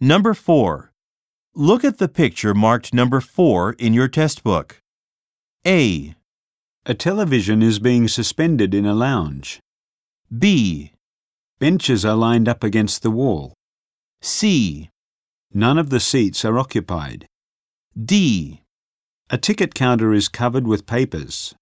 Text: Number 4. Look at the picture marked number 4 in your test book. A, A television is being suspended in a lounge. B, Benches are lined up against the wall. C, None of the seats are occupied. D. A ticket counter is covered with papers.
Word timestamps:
Number 0.00 0.34
4. 0.34 0.92
Look 1.54 1.82
at 1.82 1.96
the 1.98 2.08
picture 2.08 2.52
marked 2.52 2.92
number 2.92 3.20
4 3.20 3.76
in 3.78 3.94
your 3.94 4.08
test 4.08 4.44
book. 4.44 4.82
A, 5.66 6.14
A 6.84 6.94
television 6.94 7.62
is 7.62 7.78
being 7.78 8.06
suspended 8.06 8.74
in 8.74 8.84
a 8.84 8.94
lounge. 8.94 9.58
B, 10.36 10.92
Benches 11.58 12.04
are 12.04 12.14
lined 12.14 12.46
up 12.46 12.62
against 12.62 13.02
the 13.02 13.10
wall. 13.10 13.54
C, 14.20 14.90
None 15.54 15.78
of 15.78 15.88
the 15.88 16.00
seats 16.00 16.44
are 16.44 16.58
occupied. 16.58 17.26
D. 17.98 18.60
A 19.30 19.38
ticket 19.38 19.74
counter 19.74 20.12
is 20.12 20.28
covered 20.28 20.66
with 20.66 20.84
papers. 20.84 21.54